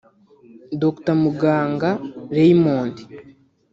Dr 0.81 1.13
Muganga 1.21 1.89
Raymond 2.35 2.95